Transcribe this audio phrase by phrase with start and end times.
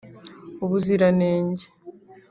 [0.63, 1.65] ubuziranenge